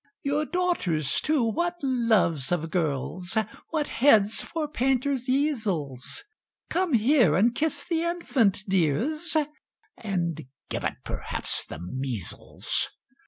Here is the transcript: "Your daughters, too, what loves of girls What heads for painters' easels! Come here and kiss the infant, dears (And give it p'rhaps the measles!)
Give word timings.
"Your 0.23 0.45
daughters, 0.47 1.21
too, 1.21 1.43
what 1.43 1.75
loves 1.83 2.51
of 2.51 2.71
girls 2.71 3.37
What 3.69 3.87
heads 3.89 4.41
for 4.41 4.67
painters' 4.67 5.29
easels! 5.29 6.23
Come 6.71 6.93
here 6.93 7.35
and 7.35 7.53
kiss 7.53 7.85
the 7.87 8.01
infant, 8.01 8.63
dears 8.67 9.37
(And 9.95 10.45
give 10.71 10.83
it 10.83 10.95
p'rhaps 11.05 11.63
the 11.65 11.77
measles!) 11.79 12.89